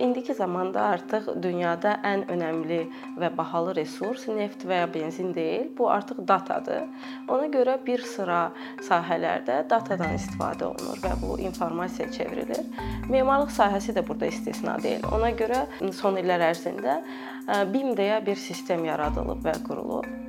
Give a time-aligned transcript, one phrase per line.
[0.00, 2.80] İndiki zamanda artıq dünyada ən önəmli
[3.16, 6.84] və bahalı resurs neft və ya benzin deyil, bu artıq datadır.
[7.28, 8.50] Ona görə bir sıra
[8.88, 12.64] sahələrdə datadan istifadə olunur və bu informasiya çevrilir.
[13.08, 15.08] Memarlıq sahəsi də burada istisna deyil.
[15.16, 17.00] Ona görə son illər ərzində
[17.72, 20.25] BIM deyə bir sistem yaradılıb və qurulub.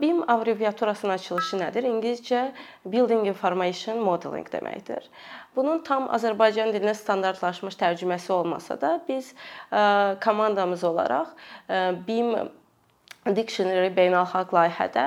[0.00, 1.84] BIM abreviaturasının açılışı nədir?
[1.84, 2.46] İngiliscə
[2.84, 5.04] Building Information Modeling deməkdir.
[5.56, 9.34] Bunun tam Azərbaycan dilinə standartlaşmış tərcüməsi olmasa da biz
[10.24, 11.34] komandamız olaraq
[12.06, 12.34] BIM
[13.36, 15.06] Dictionary beynəlxalq layihədə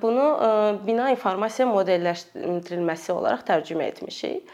[0.00, 0.26] bunu
[0.86, 4.48] bina informasiya modelləşdirilməsi olaraq tərcümə etmişik.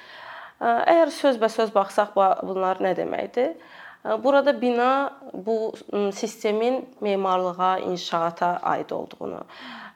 [0.61, 3.55] Əgər sözbəsöz baxsaq bunlar nə deməkdir?
[4.07, 5.73] Burada bina bu
[6.15, 9.41] sistemin memarlığa, inşaata aid olduğunu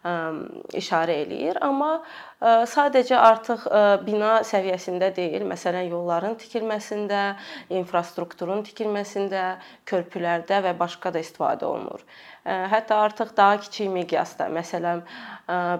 [0.01, 2.01] işarə eləyir, amma
[2.41, 3.67] sadəcə artıq
[4.07, 7.35] bina səviyyəsində deyil, məsələn, yolların tikilməsində,
[7.69, 12.01] infrastrukturun tikilməsində, körpülərdə və başqa da istifadə olunur.
[12.49, 15.05] Hətta artıq daha kiçik miqyasda, məsələn,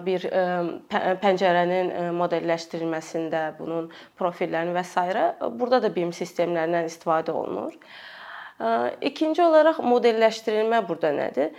[0.05, 0.29] bir
[1.25, 3.89] pəncərənin modelləşdirilməsində, bunun
[4.21, 4.95] profillərini və s.
[5.49, 7.73] burada da BIM sistemlərindən istifadə olunur.
[9.01, 11.53] İkinci olaraq modelləşdirilmə burada nədir?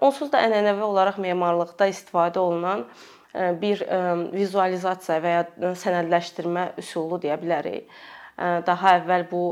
[0.00, 2.86] Onsuz da ənənəvi olaraq memarlıqda istifadə olunan
[3.60, 3.84] bir
[4.32, 5.44] vizualizasiya və ya
[5.82, 7.88] sənədləşdirmə üsulu deyə bilərik.
[8.66, 9.42] Daha əvvəl bu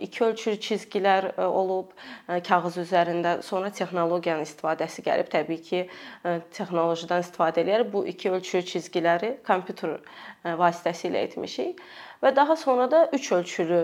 [0.00, 1.90] iki ölçülü cizgilər olub
[2.46, 5.28] kağız üzərində, sonra texnologiyanın istifadəsi gəlib.
[5.32, 5.80] Təbii ki,
[6.56, 9.98] texnologiyadan istifadə edərək bu iki ölçülü cizgiləri kompüter
[10.44, 11.82] vasitəsilə etmişik
[12.22, 13.80] və daha sonra da 3 ölçülü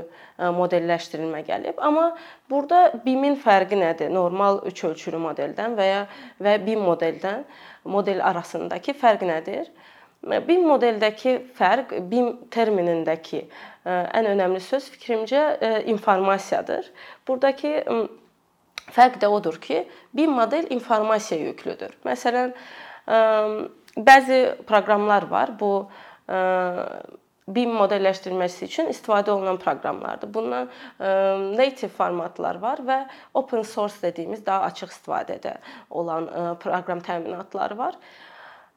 [0.56, 1.80] modelləşdirilmə gəlib.
[1.80, 2.10] Amma
[2.50, 4.12] burada BIM-in fərqi nədir?
[4.12, 6.02] Normal 3 ölçülü modeldən və ya
[6.40, 7.44] və BIM modeldən
[7.84, 9.68] model arasındakı fərq nədir?
[10.26, 13.44] BIM modeldəki fərq BIM terminindəki
[13.86, 15.42] ən önəmli söz fikrimcə
[15.92, 16.88] informasiyadır.
[17.28, 17.84] Burdakı
[18.96, 21.94] fərq də odur ki, BIM model informasiya yüklüdür.
[22.06, 22.52] Məsələn,
[23.96, 25.54] bəzi proqramlar var.
[25.60, 25.86] Bu
[27.46, 30.32] BIM modelləşdirilməsi üçün istifadə olunan proqramlardır.
[30.34, 30.66] Bundan
[31.54, 33.04] native formatlar var və
[33.38, 35.54] open source dediyimiz daha açıq istifadədə
[35.90, 36.26] olan
[36.62, 37.94] proqram təminatları var.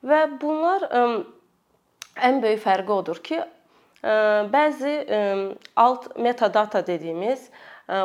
[0.06, 0.86] Və bunlar
[2.26, 3.40] ən böyük fərqi odur ki,
[4.54, 4.94] bəzi
[5.76, 7.50] alt metadata dediyimiz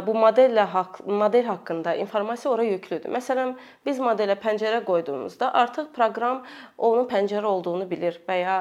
[0.06, 3.10] bu modellə haqq model haqqında informasiya ora yüklüdür.
[3.12, 3.50] Məsələn,
[3.84, 6.42] biz modelə pəncərə qoyduğumuzda artıq proqram
[6.78, 8.56] onun pəncərə olduğunu bilir və ya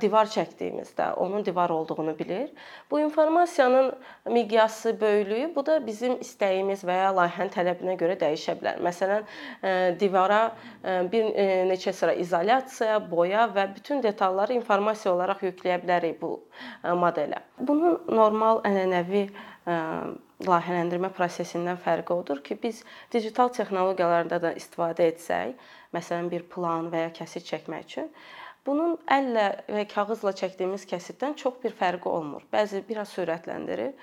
[0.00, 2.50] divar çəkdiyimizdə onun divar olduğunu bilir.
[2.90, 3.92] Bu informasiyanın
[4.28, 8.84] miqyası, böyüklüyü bu da bizim istəyimiz və ya layihənin tələbinə görə dəyişə bilər.
[8.84, 9.24] Məsələn,
[10.00, 10.42] divara
[10.84, 11.32] bir
[11.72, 16.36] neçə sıra izolyasiya, boya və bütün detalları informasiya olaraq yükləyə bilərik bu
[16.84, 17.40] modelə.
[17.58, 19.28] Bunun normal ənənəvi
[19.64, 22.82] layihələndirmə prosesindən fərqi odur ki, biz
[23.12, 25.54] digital texnologiyalardan da istifadə etsək,
[25.96, 28.10] məsələn bir plan və ya kəsit çəkmək üçün,
[28.66, 32.44] bunun əllə və kağızla çəkdiyimiz kəsitdən çox bir fərqi olmur.
[32.52, 33.94] Bəzi biraz sürətləndirir.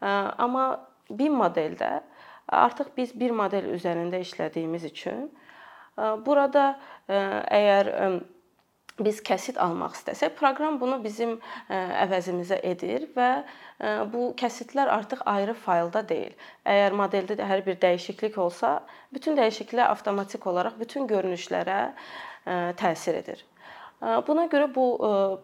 [0.00, 0.64] Amma
[1.10, 2.00] BIM modeldə
[2.46, 5.28] artıq biz bir model üzərində işlədiyimiz üçün
[6.26, 6.72] burada
[7.10, 7.90] əgər
[9.00, 11.36] biz kəsit almaq istəsək, proqram bunu bizim
[11.70, 13.30] əvəzimizə edir və
[14.12, 16.34] bu kəsitlər artıq ayrı faylda deyil.
[16.68, 18.80] Əgər modeldə də hər bir dəyişiklik olsa,
[19.14, 21.80] bütün dəyişikliklər avtomatik olaraq bütün görünüşlərə
[22.80, 23.44] təsir edir.
[24.00, 24.84] Buna görə bu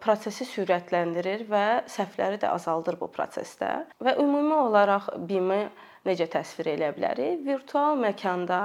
[0.01, 3.85] prosesi sürətləndirir və səhvləri də azaldır bu prosesdə.
[4.01, 5.67] Və ümumi olaraq BIM-i
[6.09, 7.43] necə təsvir edə bilərik?
[7.45, 8.61] Virtual məkanda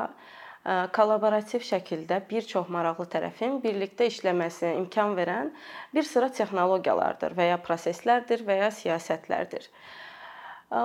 [0.64, 5.50] kollaborativ şəkildə bir çox maraqlı tərəfin birlikdə işləməsinə imkan verən
[5.94, 9.66] bir sıra texnologiyalardır və ya proseslərdir və ya siyasətlərdir.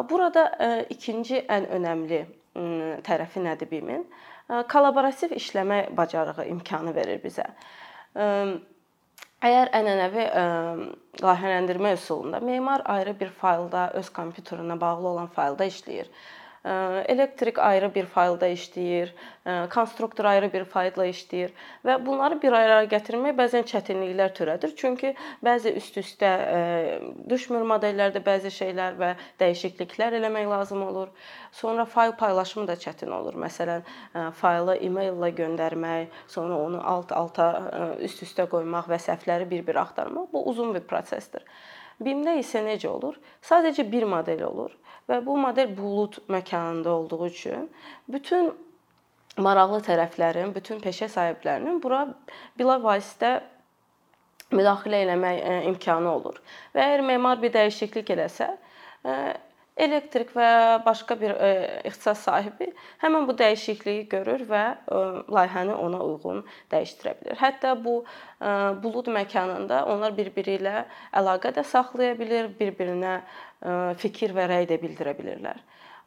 [0.09, 0.47] Burada
[0.89, 2.23] ikinci ən önəmli
[3.05, 4.07] tərəfi nədir BIM-in?
[4.71, 7.45] Kollaborativ işləmə bacarığı imkanı verir bizə.
[8.17, 10.25] Əgər ənənəvi
[11.21, 16.09] layihələndirmə üsulunda memar ayrı bir faylda öz kompüterinə bağlı olan faylda işləyir
[17.07, 19.11] elektrik ayrı bir faylda işləyir,
[19.71, 21.53] konstruktor ayrı bir faylda işləyir
[21.85, 24.73] və bunları bir araya gətirmək bəzən çətinliklər törədir.
[24.75, 25.13] Çünki
[25.45, 26.31] bəzi üst-üstə
[27.29, 31.07] düşmür modellərdə bəzi şeylər və dəyişikliklər eləmək lazım olur.
[31.51, 33.37] Sonra fayl paylaşımı da çətin olur.
[33.39, 33.87] Məsələn,
[34.41, 37.47] faylı e-maillə göndərmək, sonra onu alt-alta
[38.03, 41.45] üst-üstə qoymaq və səhvləri bir-bir axtarmaq bu uzun bir prosesdir.
[42.03, 43.17] BIM-də isə necə olur?
[43.45, 44.73] Sadəcə bir model olur
[45.09, 47.69] və bu model bulud məkanında olduğu üçün
[48.11, 48.51] bütün
[49.37, 52.05] maraqlı tərəflərin, bütün peşə sahiblərinin bura
[52.59, 53.37] bilavasitə
[54.51, 55.41] müdaxilə eləmək
[55.71, 56.39] imkanı olur.
[56.75, 58.53] Və əgər memar bir dəyişiklik eləsə,
[59.77, 60.49] elektrik və
[60.85, 61.49] başqa bir e,
[61.87, 62.71] ixtisas sahibi
[63.03, 65.01] həmin bu dəyişikliyi görür və e,
[65.33, 67.37] layihəni ona uyğun dəyişdirə bilər.
[67.41, 68.51] Hətta bu e,
[68.83, 70.83] bulud məkanında onlar bir-biri ilə
[71.21, 73.19] əlaqə də saxlaya bilər, bir-birinə
[73.97, 75.57] fikir və rəy də bildirə bilirlər.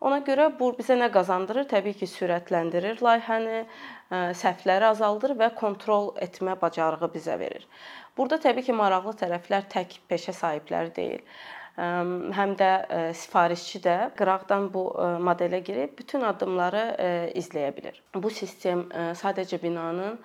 [0.06, 1.66] Ona görə bu bizə nə qazandırır?
[1.72, 3.64] Təbii ki, sürətləndirir layihəni,
[4.38, 7.66] səhvləri azaldır və kontrol etmə bacarığı bizə verir.
[8.16, 11.26] Burada təbii ki, maraqlı tərəflər tək peşə sahibləri deyil
[11.80, 12.70] həm də
[13.16, 14.84] sifarişçi də qıraqdan bu
[15.24, 16.84] modelə girib bütün addımları
[17.40, 18.00] izləyə bilər.
[18.14, 20.18] Bu sistem sadəcə binanın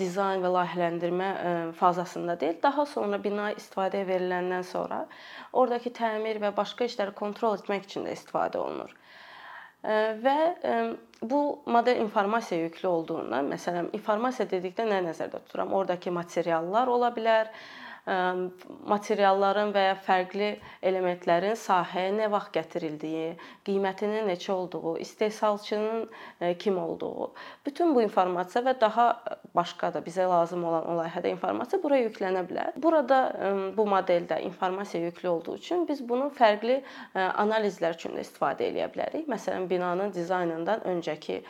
[0.00, 1.26] dizayn və layihələndirmə
[1.76, 5.02] fazasında deyil, daha sonra bina istifadəyə veriləndən sonra
[5.52, 8.94] oradakı təmir və başqa işləri kontrol etmək üçün də istifadə olunur.
[9.84, 10.38] Və
[11.20, 15.72] bu model informasiya yüklü olduğundan, məsələn, informasiya dedikdə nə nəzərdə tuturam?
[15.76, 17.52] Oradakı materiallar ola bilər,
[18.90, 20.50] materialların və ya fərqli
[20.82, 23.36] elementlərin sahəyə nə vaxt gətirildiyi,
[23.66, 26.08] qiymətinin neçə olduğu, istehsalçının
[26.58, 27.30] kim olduğu,
[27.66, 29.06] bütün bu informasiya və daha
[29.54, 32.72] başqa da bizə lazım olan o layihədə informasiya bura yüklənə bilər.
[32.82, 33.20] Burada
[33.76, 36.80] bu modeldə informasiya yüklü olduğu üçün biz bunu fərqli
[37.14, 39.28] analizlər üçün də istifadə edə bilərik.
[39.30, 41.40] Məsələn, binanın dizaynından öncəki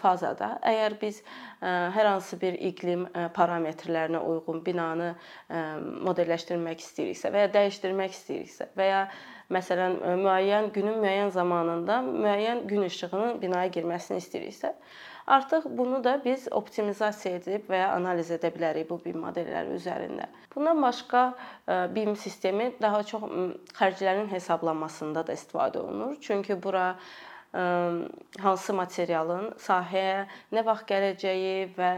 [0.00, 1.22] fazada əgər biz
[1.60, 5.14] hər hansı bir iqlim parametrlərinə uyğun binanı
[6.06, 9.02] modelləşdirmək istəyiriksə və ya dəyişdirmək istəyiriksə və ya
[9.52, 14.72] məsələn müəyyən günün müəyyən zamanında müəyyən gün işığının binaya girməsini istəyiriksə,
[15.26, 20.26] artıq bunu da biz optimizasiya edib və ya analiz edə bilərik bu BIM modelləri üzərində.
[20.54, 21.22] Bundan başqa
[21.94, 23.26] BIM sistemi daha çox
[23.78, 26.16] xərclərin hesablanmasında da istifadə olunur.
[26.20, 26.94] Çünki bura
[27.52, 31.90] hansı materialın sahəyə nə vaxt gələcəyi və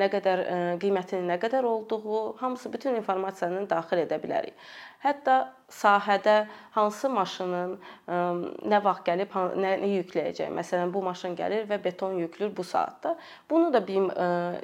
[0.00, 0.42] nə qədər
[0.82, 4.54] qiymətinin nə qədər olduğu, hamısı bütün informasiyanı daxil edə bilərik.
[4.98, 7.76] Hətta sahədə hansı maşının
[8.08, 10.50] nə vaxt gəlib nə yükləyəcək.
[10.56, 13.14] Məsələn, bu maşın gəlir və beton yüklür bu saatda.
[13.50, 14.08] Bunu da BIM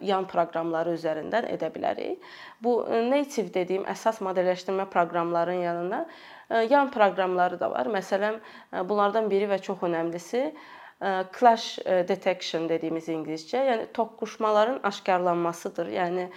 [0.03, 2.25] yan proqramları üzərindən edə bilərik.
[2.59, 6.07] Bu native dediyim əsas modelləşdirmə proqramlarının yanında
[6.71, 7.87] yan proqramları da var.
[7.87, 8.41] Məsələn,
[8.89, 10.49] bunlardan biri və çox önəmlisi
[11.39, 11.79] clash
[12.09, 15.91] detection dediyimiz ingiliscə, yəni toqquşmaların aşkarlanmasıdır.
[15.95, 16.29] Yəni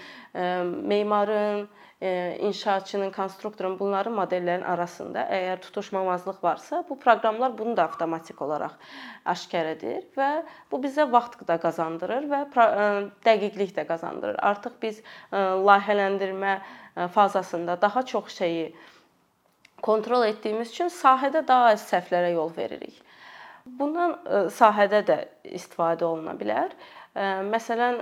[0.94, 1.68] memarın,
[2.02, 8.76] inşaatçının, konstruktorun bunların modellərin arasında əgər tutuşmamazlıq varsa, bu proqramlar bunu da avtomatik olaraq
[9.26, 12.42] aşkar edir və bu bizə vaxt da qazandırır və
[13.26, 14.38] dəqiqlik də qazandırır.
[14.46, 15.02] Artıq biz
[15.34, 16.60] layihələndirmə
[17.16, 18.76] fazasında daha çox şeyi
[19.82, 23.02] kontrol etdiyimiz üçün sahədə daha az səhvlərə yol veririk.
[23.66, 25.18] Bundan e, sahədə də
[25.58, 26.72] istifadə oluna bilər.
[27.14, 28.00] E, məsələn,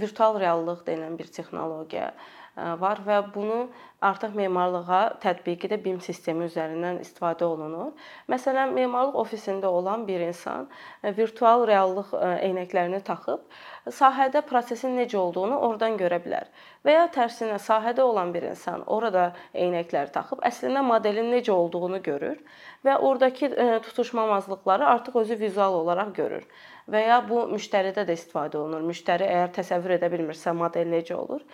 [0.00, 3.60] virtual reallıq deyilən bir texnologiya e, var və bunu
[4.04, 7.92] artıq memarlığa tətbiqi də BIM sistemi üzərindən istifadə olunur.
[8.32, 10.68] Məsələn, memarlıq ofisində olan bir insan
[11.04, 13.44] virtual reallıq eynəklərini taxıb
[13.88, 16.48] sahədə prosesin necə olduğunu oradan görə bilər.
[16.84, 22.38] Və ya tərsinə sahədə olan bir insan orada eynəkləri taxıb əslində modelin necə olduğunu görür
[22.84, 26.46] və oradakı e, tutuşmamazlıqları artıq özü vizual olaraq görür.
[26.88, 28.82] Və ya bu müştəridə də istifadə olunur.
[28.88, 31.44] Müştəri əgər təsəvvür edə bilmirsə model necə olur,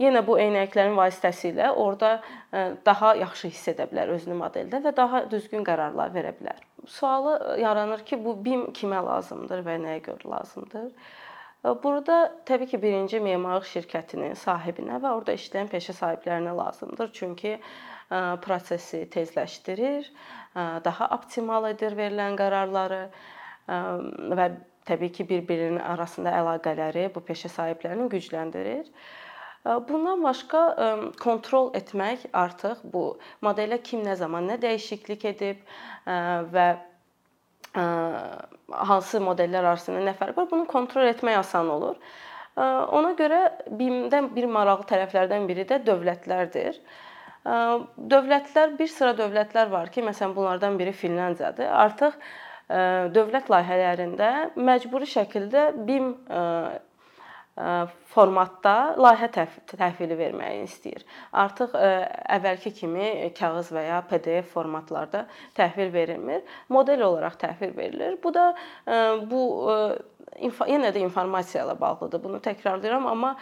[0.00, 2.20] yenə bu eynəklərin vasitəsilə orada
[2.86, 6.60] daha yaxşı hiss edə bilər özünü modeldə və daha düzgün qərarlar verə bilər.
[6.86, 10.90] Sualı yaranır ki, bu BIM kimə lazımdır və nəyə görə lazımdır?
[11.82, 17.10] Burada təbii ki, birinci memarlıq şirkətinin sahibinə və orada işləyən peşə sahiblərinə lazımdır.
[17.12, 17.58] Çünki
[18.44, 20.08] prosesi tezləşdirir,
[20.56, 23.02] daha optimal edir verilən qərarları
[23.68, 24.46] və
[24.88, 28.88] təbii ki, bir-birinin arasında əlaqələri bu peşə sahiblərinin gücləndirir.
[29.64, 30.60] Bundan başqa
[31.20, 35.60] kontrol etmək artıq bu modelə kim nə zaman nə dəyişiklik edib
[36.54, 36.66] və
[37.74, 42.00] hansı modellər arasında nə fərq var, bunu kontrol etmək asan olur.
[42.56, 46.80] Ona görə BIM-dən bir maraqlı tərəflərdən biri də dövlətlərdir.
[47.44, 51.68] Dövlətlər bir sıra dövlətlər var ki, məsələn bunlardan biri Finlandiyadır.
[51.84, 52.16] Artıq
[53.14, 56.14] dövlət layihələrində məcburi şəkildə BIM
[58.10, 59.28] formatda layihə
[59.70, 61.02] təhvili verməyi istəyir.
[61.36, 65.26] Artıq əvvəlki kimi kağız və ya PDF formatlarda
[65.58, 68.16] təhvil verilmir, model olaraq təhvil verilir.
[68.22, 68.54] Bu da
[69.30, 69.42] bu
[70.40, 72.24] yenə də informasiya ilə bağlıdır.
[72.24, 73.36] Bunu təkrarlayıram, amma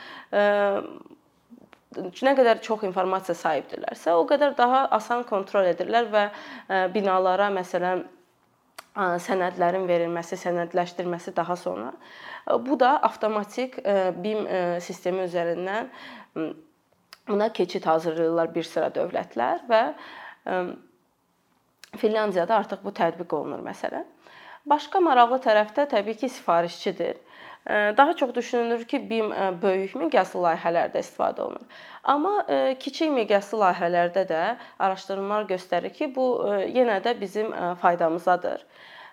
[1.99, 6.29] nə qədər çox informasiya sahibdirlərsə, o qədər daha asan kontrol edirlər və
[6.93, 8.05] binalara məsələn
[8.99, 11.93] sənədlərin verilməsi, sənədləşdirməsi daha sonra
[12.67, 13.79] bu da avtomatik
[14.19, 14.47] BIM
[14.83, 15.91] sistemi üzərindən
[17.29, 19.83] buna keçid hazırlayırlar bir sıra dövlətlər və
[21.97, 24.05] Finlandiyada artıq bu tətbiq olunur məsələn.
[24.69, 27.17] Başqa maraqlı tərəfdə təbii ki, sifarişçidir.
[27.69, 29.31] Daha çox düşünülür ki, BIM
[29.63, 31.67] böyük miqyaslı layihələrdə istifadə olunur.
[32.05, 32.33] Amma
[32.81, 34.43] kiçik miqyaslı layihələrdə də
[34.79, 36.29] araşdırmalar göstərir ki, bu
[36.73, 38.65] yenə də bizim faydamızadır.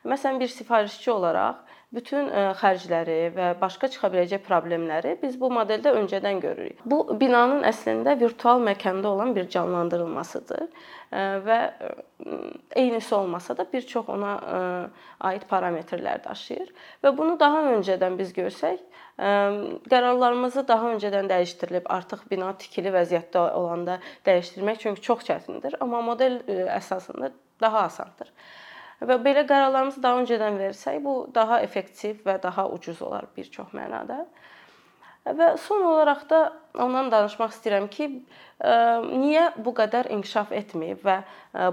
[0.06, 1.64] Məsələn, bir sifarişçi olaraq
[1.96, 2.28] bütün
[2.60, 6.82] xərcləri və başqa çıxa biləcək problemləri biz bu modeldə öncədən görürük.
[6.86, 10.66] Bu binanın əslində virtual məkanda olan bir canlandırılmasıdır
[11.46, 11.60] və
[12.76, 14.34] eynisi olmasa da bir çox ona
[15.30, 16.74] aid parametrlər daşıyır
[17.06, 18.84] və bunu daha öncədən biz görsək,
[19.16, 26.42] qərarlarımızı daha öncədən dəyişdirilib, artıq bina tikili vəziyyətdə olanda dəyişdirmək çünki çox çətindir, amma model
[26.76, 27.32] əsasında
[27.62, 28.34] daha asandır.
[29.04, 33.74] Və belə qərarlarımızı daha öncədən versək, bu daha effektiv və daha ucuz olar bir çox
[33.76, 34.24] mənada.
[35.26, 36.40] Və son olaraq da
[36.80, 38.08] ondan danışmaq istəyirəm ki,
[38.62, 41.18] niyə bu qədər inkişaf etməyib və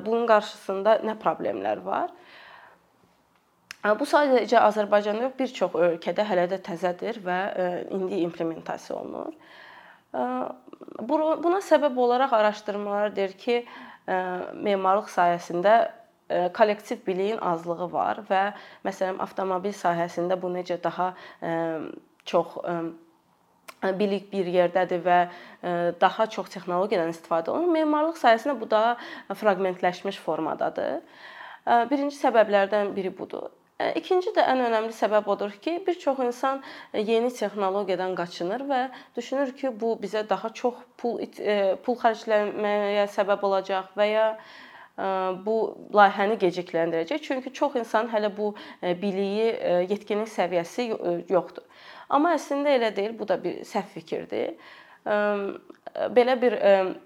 [0.02, 2.11] bunun qarşısında nə problemlər var?
[3.83, 7.38] Bu sadəcə Azərbaycanda yox, bir çox ölkədə hələ də təzədir və
[7.93, 9.35] indi implementasiya olunur.
[11.02, 13.64] Buna səbəb olaraq araşdırmalar deyir ki,
[14.09, 15.75] memarlıq sahəsində
[16.56, 18.42] kollektiv biliyin azlığı var və
[18.86, 21.12] məsələn avtomobil sahəsində bu necə daha
[22.24, 22.58] çox
[23.98, 25.18] bilik bir yerdədir və
[26.00, 27.72] daha çox texnologiyadan istifadə olunur.
[27.74, 28.96] Memarlıq sahəsində bu daha
[29.34, 31.00] fraqmentləşmiş formadadır.
[31.90, 33.50] Birinci səbəblərdən biri budur.
[33.96, 36.60] İkinci də ən önəmli səbəb odur ki, bir çox insan
[36.94, 38.82] yeni texnologiyadan qaçınır və
[39.16, 41.18] düşünür ki, bu bizə daha çox pul
[41.82, 44.26] pul xərcləməyə səbəb olacaq və ya
[45.46, 45.56] bu
[45.94, 47.22] layihəni gecikləndirəcək.
[47.25, 49.49] Çünki çox insan hələ bu biliyi,
[49.90, 50.88] yetkinlik səviyyəsi
[51.32, 51.64] yoxdur.
[52.12, 54.52] Amma əslində elə deyil, bu da bir səhv fikirdir
[55.92, 56.54] belə bir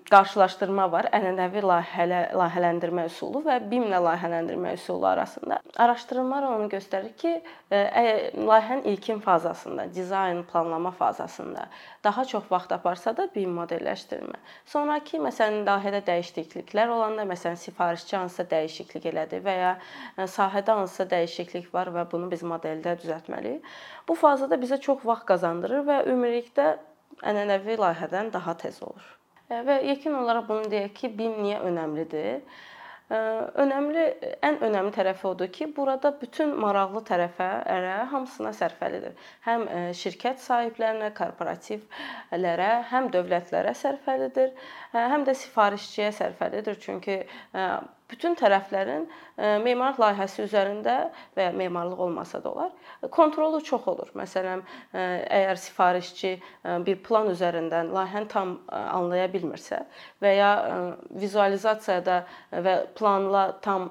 [0.06, 5.58] qarşılaşdırma var ənənəvi layihələ layihələndirmə üsulu və BIM-lə layihələndirmə üsulu arasında.
[5.82, 7.32] Araşdırmalar onu göstərir ki,
[7.72, 11.66] layihənin ilkin fazasında, dizayn, planlama fazasında
[12.04, 14.38] daha çox vaxt aparsa da BIM modelləşdirmə.
[14.70, 19.76] Sonrakı məsələn layihədə dəyişikliklər olanda, məsələn sifarişçi hansısa dəyişiklik elədi və ya
[20.18, 23.64] sahədə hansısa dəyişiklik var və bunu biz modeldə düzəltməliyik.
[24.08, 26.76] Bu fazada bizə çox vaxt qazandırır və ümumilikdə
[27.22, 29.12] ənənəvi layihədən daha tez olur.
[29.50, 32.40] Və yekun olaraq bunu deyək ki, BIM niyə önəmlidir?
[33.06, 34.04] Önəmli,
[34.42, 39.14] ən önəmli tərəfi odur ki, burada bütün maraqlı tərəfə, ərə hamısına sərfəlidir.
[39.46, 44.50] Həm şirkət sahiblərinə, korporativlərə, həm dövlətlərə sərfəlidir,
[44.96, 46.80] həm də sifarişçiyə sərfəlidir.
[46.82, 47.20] Çünki
[48.10, 49.06] bütün tərəflərin
[49.64, 50.96] memarlıq layihəsi üzərində
[51.36, 52.70] və ya memarlıq olmasa da olar,
[53.10, 54.12] kontrolu çox olur.
[54.18, 54.62] Məsələn,
[54.94, 56.32] əgər sifarişçi
[56.86, 59.82] bir plan üzərindən layihəni tam anlaya bilmirsə
[60.22, 60.50] və ya
[61.10, 62.22] vizualizasiyada
[62.52, 63.90] və planla tam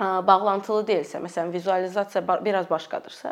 [0.00, 3.30] bağlantılı deyilsə, məsələn, vizualizasiya biraz başqadırsa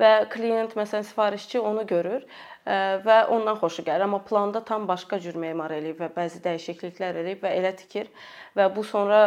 [0.00, 2.24] və klient məsələn sifarişçi onu görür
[2.66, 4.04] və ondan xoşu gəlir.
[4.06, 8.10] Amma planda tam başqa cür memar eləyib və bəzi dəyişikliklər eləyib və elə tikir
[8.56, 9.18] və bu sonra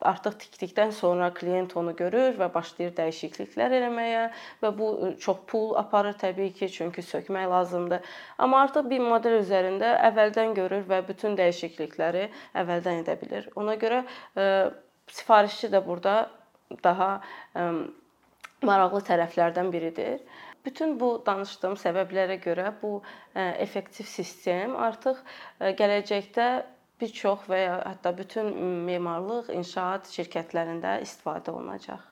[0.00, 4.28] artıq tikdikdən sonra klient onu görür və başlayır dəyişikliklər eləməyə
[4.62, 4.90] və bu
[5.20, 8.00] çox pul aparır təbii ki, çünki sökmək lazımdır.
[8.38, 12.28] Amma artıq bir model üzərində əvvəldən görür və bütün dəyişiklikləri
[12.62, 13.50] əvvəldən edə bilir.
[13.56, 14.04] Ona görə
[15.10, 16.30] sifarişçi də burada
[16.84, 17.20] daha
[18.62, 20.20] maraqlı tərəflərdən biridir.
[20.66, 22.92] Bütün bu danışdığım səbəblərə görə bu
[23.66, 25.24] effektiv sistem artıq
[25.82, 26.46] gələcəkdə
[27.02, 28.52] bir çox və ya hətta bütün
[28.86, 32.11] memarlıq, inşaat şirkətlərində istifadə olunacaq.